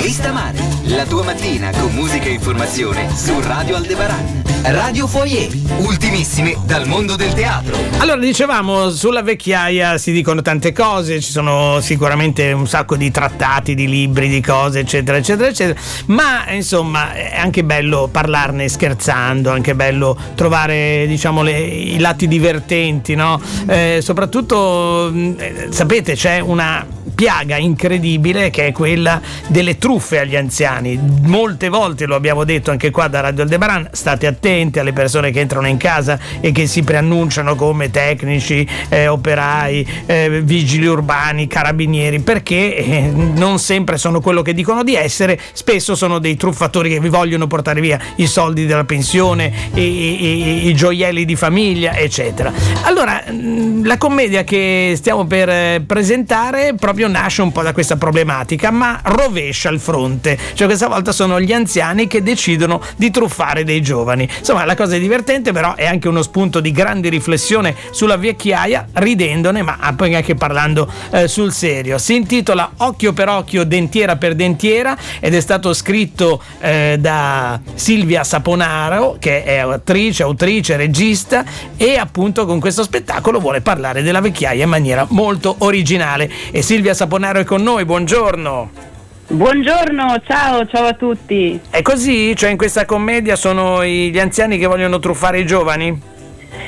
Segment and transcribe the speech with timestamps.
[0.00, 4.42] Lista Mare, la tua mattina con musica e informazione su Radio Aldebaran.
[4.62, 7.74] Radio Foyer, ultimissime dal mondo del teatro.
[7.98, 13.74] Allora, dicevamo, sulla vecchiaia si dicono tante cose, ci sono sicuramente un sacco di trattati,
[13.74, 19.74] di libri, di cose, eccetera, eccetera, eccetera, ma insomma è anche bello parlarne scherzando, anche
[19.74, 23.40] bello trovare, diciamo, le, i lati divertenti, no?
[23.66, 26.84] Eh, soprattutto, eh, sapete, c'è una
[27.20, 30.98] piaga incredibile che è quella delle truffe agli anziani.
[31.24, 35.40] Molte volte lo abbiamo detto anche qua da Radio Aldebaran, state attenti alle persone che
[35.40, 42.20] entrano in casa e che si preannunciano come tecnici, eh, operai, eh, vigili urbani, carabinieri,
[42.20, 47.00] perché eh, non sempre sono quello che dicono di essere, spesso sono dei truffatori che
[47.00, 52.50] vi vogliono portare via i soldi della pensione, i, i, i gioielli di famiglia, eccetera.
[52.84, 53.22] Allora,
[53.82, 59.00] la commedia che stiamo per eh, presentare proprio nasce un po' da questa problematica, ma
[59.02, 60.38] rovescia il fronte.
[60.54, 64.28] Cioè questa volta sono gli anziani che decidono di truffare dei giovani.
[64.38, 68.88] Insomma, la cosa è divertente, però è anche uno spunto di grande riflessione sulla vecchiaia,
[68.94, 71.98] ridendone, ma poi anche parlando eh, sul serio.
[71.98, 78.24] Si intitola Occhio per occhio, dentiera per dentiera ed è stato scritto eh, da Silvia
[78.24, 81.44] Saponaro, che è attrice, autrice, regista
[81.76, 86.30] e appunto con questo spettacolo vuole parlare della vecchiaia in maniera molto originale.
[86.50, 88.70] E Silvia Saponaro è con noi, buongiorno.
[89.28, 91.58] Buongiorno, ciao, ciao a tutti.
[91.70, 92.36] È così?
[92.36, 95.98] Cioè in questa commedia sono gli anziani che vogliono truffare i giovani?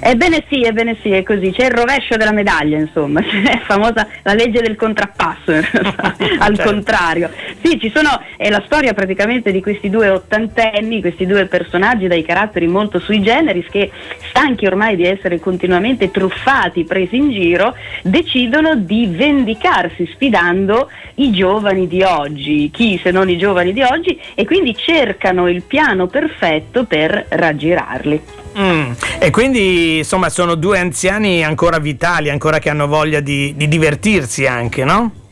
[0.00, 1.50] Ebbene sì, ebbene sì, è così.
[1.50, 6.62] C'è il rovescio della medaglia, insomma, è famosa la legge del contrappasso, al certo.
[6.62, 7.28] contrario.
[7.64, 12.22] Sì, ci sono, è la storia praticamente di questi due ottantenni, questi due personaggi dai
[12.22, 13.90] caratteri molto sui generis che,
[14.28, 21.86] stanchi ormai di essere continuamente truffati, presi in giro, decidono di vendicarsi sfidando i giovani
[21.86, 26.84] di oggi, chi se non i giovani di oggi, e quindi cercano il piano perfetto
[26.84, 28.20] per raggirarli.
[28.58, 28.92] Mm.
[29.18, 34.46] E quindi insomma sono due anziani ancora vitali, ancora che hanno voglia di, di divertirsi
[34.46, 35.22] anche, no?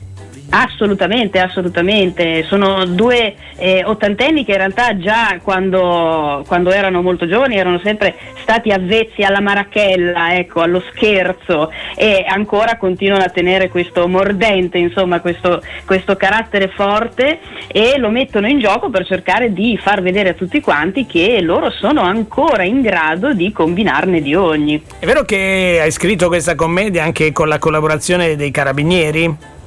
[0.55, 2.43] Assolutamente, assolutamente.
[2.43, 8.15] Sono due eh, ottantenni che in realtà già quando, quando, erano molto giovani erano sempre
[8.43, 15.21] stati avvezzi alla marachella, ecco, allo scherzo e ancora continuano a tenere questo mordente, insomma,
[15.21, 20.35] questo, questo carattere forte e lo mettono in gioco per cercare di far vedere a
[20.35, 24.83] tutti quanti che loro sono ancora in grado di combinarne di ogni.
[24.99, 29.61] È vero che hai scritto questa commedia anche con la collaborazione dei carabinieri?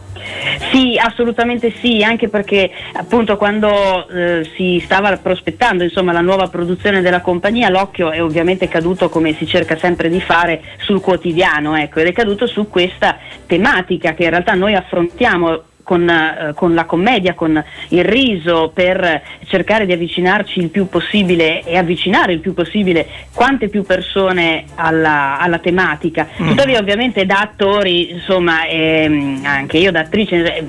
[0.72, 7.02] Sì, assolutamente sì, anche perché appunto quando eh, si stava prospettando insomma, la nuova produzione
[7.02, 12.00] della compagnia, l'occhio è ovviamente caduto come si cerca sempre di fare sul quotidiano, ecco,
[12.00, 16.85] ed è caduto su questa tematica che in realtà noi affrontiamo con, eh, con, la
[16.85, 22.53] commedia, con il riso, per cercare di avvicinarci il più possibile e avvicinare il più
[22.53, 26.28] possibile quante più persone alla, alla tematica.
[26.41, 26.50] Mm.
[26.50, 30.66] Tuttavia ovviamente da attori, insomma, ehm, anche io da attrice eh,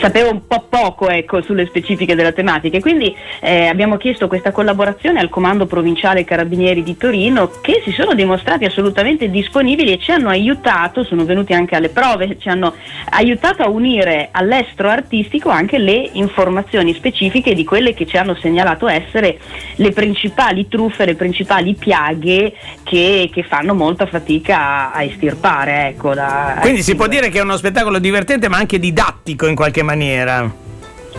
[0.00, 4.52] sapevo un po' poco ecco, sulle specifiche della tematica e quindi eh, abbiamo chiesto questa
[4.52, 10.12] collaborazione al Comando Provinciale Carabinieri di Torino che si sono dimostrati assolutamente disponibili e ci
[10.12, 12.72] hanno aiutato, sono venuti anche alle prove, ci hanno
[13.10, 18.36] aiutato a unire al all'estro artistico anche le informazioni specifiche di quelle che ci hanno
[18.36, 19.38] segnalato essere
[19.76, 22.54] le principali truffe, le principali piaghe
[22.84, 25.88] che, che fanno molta fatica a, a estirpare.
[25.88, 29.56] Ecco, da, Quindi si può dire che è uno spettacolo divertente ma anche didattico in
[29.56, 30.64] qualche maniera.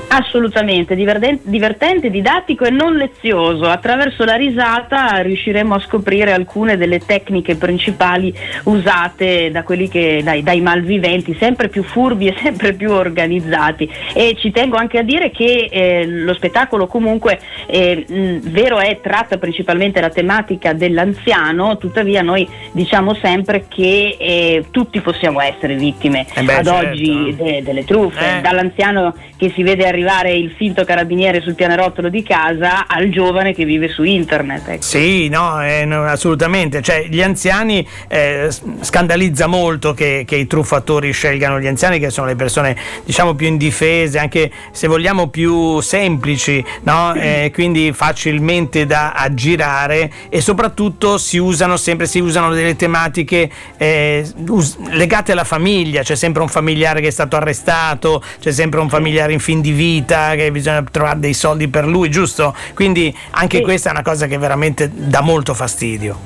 [0.09, 3.66] Assolutamente, divertente, didattico e non lezioso.
[3.66, 10.62] Attraverso la risata riusciremo a scoprire alcune delle tecniche principali usate da che, dai, dai,
[10.62, 13.90] malviventi, sempre più furbi e sempre più organizzati.
[14.13, 19.01] E ci tengo anche a dire che eh, lo spettacolo comunque, eh, mh, vero è,
[19.01, 26.25] tratta principalmente la tematica dell'anziano, tuttavia noi diciamo sempre che eh, tutti possiamo essere vittime
[26.34, 26.88] eh beh, ad certo.
[26.88, 28.41] oggi de, delle truffe, eh.
[28.41, 33.53] dall'anziano che si vede arrivare arrivare il finto carabiniere sul pianerottolo di casa al giovane
[33.53, 34.67] che vive su internet.
[34.67, 34.82] Ecco.
[34.84, 36.84] Sì, no, eh, no, assolutamente.
[36.84, 38.49] Cioè, gli anziani eh,
[38.82, 43.47] scandalizza molto che, che, i truffatori scelgano gli anziani, che sono le persone diciamo più
[43.47, 47.14] indifese, anche se vogliamo più semplici, no?
[47.16, 54.26] eh, quindi facilmente da aggirare e soprattutto si usano sempre si usano delle tematiche eh,
[54.47, 56.03] us- legate alla famiglia.
[56.03, 59.72] C'è sempre un familiare che è stato arrestato, c'è sempre un familiare in fin di
[59.72, 62.53] vita vita, che bisogna trovare dei soldi per lui, giusto?
[62.73, 63.63] Quindi anche sì.
[63.63, 66.19] questa è una cosa che veramente dà molto fastidio.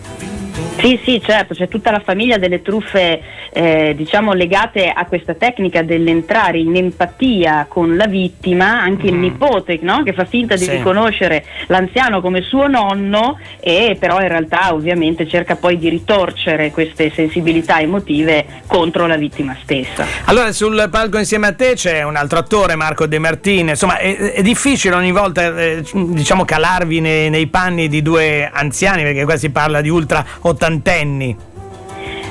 [0.80, 3.22] Sì, sì, certo, c'è tutta la famiglia delle truffe
[3.54, 9.14] eh, diciamo legate a questa tecnica dell'entrare in empatia con la vittima, anche mm.
[9.14, 10.04] il nipote no?
[10.04, 10.72] che fa finta di sì.
[10.72, 17.12] riconoscere l'anziano come suo nonno e però in realtà ovviamente cerca poi di ritorcere queste
[17.14, 20.06] sensibilità emotive contro la vittima stessa.
[20.26, 24.16] Allora sul palco insieme a te c'è un altro attore, Marco De Martini, insomma è,
[24.16, 29.38] è difficile ogni volta eh, diciamo calarvi nei, nei panni di due anziani perché qua
[29.38, 31.50] si parla di ultra ottantenni.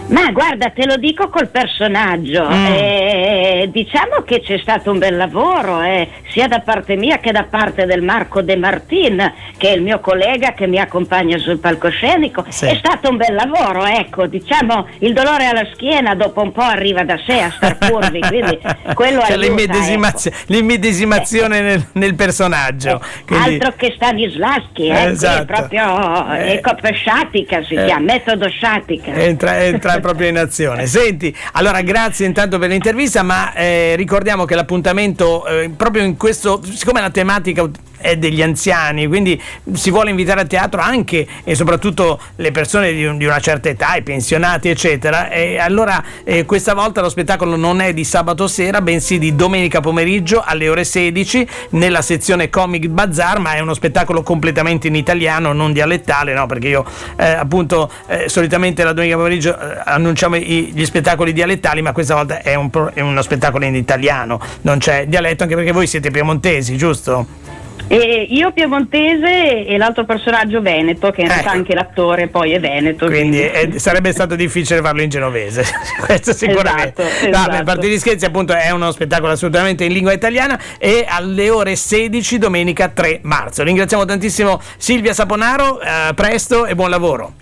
[0.09, 2.49] Ma guarda, te lo dico col personaggio.
[2.49, 2.67] Mm.
[2.67, 7.45] Eh, diciamo che c'è stato un bel lavoro, eh, sia da parte mia che da
[7.49, 12.45] parte del Marco De Martin, che è il mio collega che mi accompagna sul palcoscenico.
[12.49, 12.67] Sì.
[12.67, 14.27] È stato un bel lavoro, ecco.
[14.27, 18.59] Diciamo il dolore alla schiena dopo un po' arriva da sé a star curvi, quindi
[18.95, 20.53] quello cioè, aiuta, l'immedesimazione, ecco.
[20.53, 23.01] l'immedesimazione eh, nel, nel, personaggio.
[23.27, 23.55] Quindi...
[23.55, 25.45] Altro che Stanislaschi, eh, esatto.
[25.45, 29.13] proprio eh, ecco, sciatica si chiama, metodo sciatica.
[29.13, 30.87] Entra, entra proprio in azione.
[30.91, 36.63] Senti, allora grazie intanto per l'intervista, ma eh, ricordiamo che l'appuntamento eh, proprio in questo,
[36.65, 37.69] siccome la tematica
[38.01, 39.41] è degli anziani, quindi
[39.73, 43.69] si vuole invitare a teatro anche e soprattutto le persone di, un, di una certa
[43.69, 45.29] età, i pensionati, eccetera.
[45.31, 49.81] E allora eh, questa volta lo spettacolo non è di sabato sera, bensì di domenica
[49.81, 55.53] pomeriggio alle ore 16 nella sezione Comic Bazar, ma è uno spettacolo completamente in italiano,
[55.53, 56.47] non dialettale, no?
[56.47, 56.85] Perché io
[57.17, 62.15] eh, appunto eh, solitamente la domenica pomeriggio eh, annunciamo i, gli spettacoli dialettali, ma questa
[62.15, 66.11] volta è, un, è uno spettacolo in italiano, non c'è dialetto anche perché voi siete
[66.11, 67.60] piemontesi, giusto?
[67.93, 71.57] E io piemontese e l'altro personaggio veneto, che in realtà ecco.
[71.57, 73.07] anche l'attore poi è veneto.
[73.07, 73.75] Quindi, quindi.
[73.75, 75.65] È, sarebbe stato difficile farlo in genovese,
[76.07, 77.03] questo sicuramente.
[77.03, 77.51] Esatto, esatto.
[77.51, 81.51] No, per parte di scherzi, appunto, è uno spettacolo assolutamente in lingua italiana e alle
[81.51, 83.65] ore 16 domenica 3 marzo.
[83.65, 87.33] Ringraziamo tantissimo Silvia Saponaro, eh, presto e buon lavoro.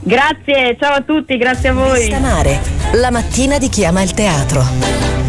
[0.00, 2.02] Grazie, ciao a tutti, grazie a voi.
[2.02, 2.58] Stamare,
[2.94, 5.23] la mattina di chi ama il teatro.